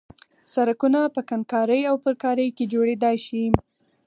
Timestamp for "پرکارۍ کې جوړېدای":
2.05-3.17